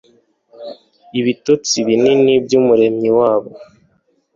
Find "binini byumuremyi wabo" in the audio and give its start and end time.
1.87-3.51